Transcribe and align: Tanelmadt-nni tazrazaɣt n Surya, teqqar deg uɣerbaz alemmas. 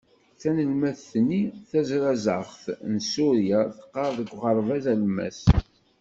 Tanelmadt-nni 0.41 1.41
tazrazaɣt 1.69 2.63
n 2.93 2.95
Surya, 3.11 3.59
teqqar 3.75 4.09
deg 4.19 4.29
uɣerbaz 4.33 4.85
alemmas. 4.93 5.39